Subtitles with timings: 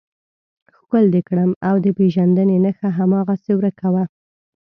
[0.77, 4.03] ښکل دې کړم او د پېژندنې نښه هماغسې ورکه وه.